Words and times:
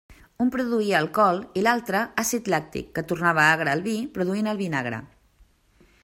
Un 0.43 0.51
produïa 0.53 0.95
alcohol 0.99 1.41
i 1.61 1.65
l'altre, 1.67 2.01
àcid 2.23 2.49
làctic 2.53 2.89
que 2.95 3.03
tornava 3.11 3.45
agre 3.57 3.75
el 3.79 3.83
vi 3.89 3.95
produint 4.17 4.49
el 4.55 4.63
vinagre. 4.63 5.03